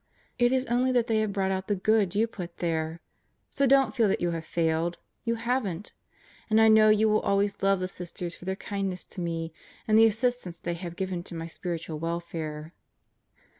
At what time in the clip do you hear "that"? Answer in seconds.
0.93-1.05, 4.07-4.19